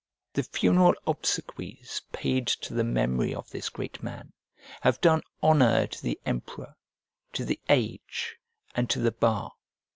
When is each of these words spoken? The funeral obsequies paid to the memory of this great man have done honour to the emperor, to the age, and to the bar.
The 0.33 0.41
funeral 0.41 0.95
obsequies 1.05 2.01
paid 2.11 2.47
to 2.47 2.73
the 2.73 2.83
memory 2.83 3.35
of 3.35 3.51
this 3.51 3.69
great 3.69 4.01
man 4.01 4.33
have 4.81 4.99
done 4.99 5.21
honour 5.43 5.85
to 5.85 6.01
the 6.01 6.19
emperor, 6.25 6.75
to 7.33 7.45
the 7.45 7.59
age, 7.69 8.37
and 8.73 8.89
to 8.89 8.97
the 8.97 9.11
bar. 9.11 9.51